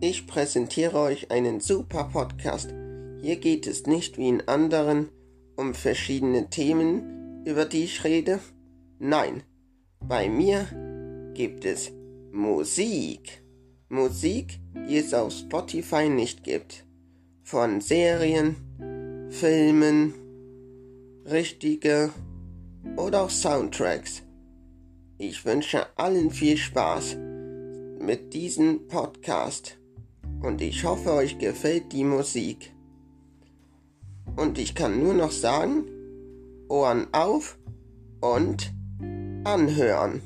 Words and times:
Ich 0.00 0.28
präsentiere 0.28 0.96
euch 0.96 1.32
einen 1.32 1.58
super 1.58 2.04
Podcast. 2.12 2.72
Hier 3.20 3.34
geht 3.34 3.66
es 3.66 3.86
nicht 3.86 4.16
wie 4.16 4.28
in 4.28 4.46
anderen 4.46 5.08
um 5.56 5.74
verschiedene 5.74 6.48
Themen, 6.50 7.42
über 7.44 7.64
die 7.64 7.82
ich 7.82 8.04
rede. 8.04 8.38
Nein, 9.00 9.42
bei 9.98 10.28
mir 10.28 11.32
gibt 11.34 11.64
es 11.64 11.90
Musik. 12.30 13.42
Musik, 13.88 14.60
die 14.88 14.98
es 14.98 15.12
auf 15.14 15.32
Spotify 15.32 16.08
nicht 16.08 16.44
gibt. 16.44 16.84
Von 17.42 17.80
Serien, 17.80 18.54
Filmen, 19.30 20.14
richtige 21.24 22.10
oder 22.96 23.22
auch 23.22 23.30
Soundtracks. 23.30 24.22
Ich 25.16 25.44
wünsche 25.44 25.86
allen 25.98 26.30
viel 26.30 26.56
Spaß 26.56 27.16
mit 27.98 28.32
diesem 28.32 28.86
Podcast 28.86 29.76
und 30.40 30.60
ich 30.60 30.84
hoffe, 30.84 31.12
euch 31.12 31.38
gefällt 31.38 31.92
die 31.92 32.04
Musik. 32.04 32.72
Und 34.36 34.58
ich 34.58 34.74
kann 34.74 35.02
nur 35.02 35.14
noch 35.14 35.32
sagen, 35.32 35.84
Ohren 36.68 37.08
auf 37.12 37.58
und 38.20 38.72
anhören. 39.44 40.22